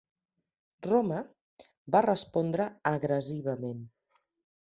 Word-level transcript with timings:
Roma 0.85 1.19
va 1.95 2.01
respondre 2.07 2.67
agressivament. 2.93 3.85